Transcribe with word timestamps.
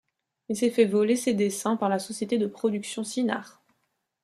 Il 0.49 0.57
s’est 0.57 0.71
fait 0.71 0.85
voler 0.87 1.15
ses 1.15 1.35
dessins 1.35 1.77
par 1.77 1.87
la 1.87 1.99
société 1.99 2.39
de 2.39 2.47
production 2.47 3.03
Cinar. 3.03 3.61